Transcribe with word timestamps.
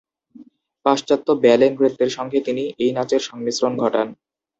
পাশ্চাত্য 0.85 1.27
ব্যালে 1.43 1.67
নৃত্যের 1.71 2.09
সাথে 2.09 2.37
তিনি 2.47 2.63
এই 2.83 2.91
নাচের 2.97 3.21
সংমিশ্রণ 3.29 3.73
ঘটান। 3.83 4.07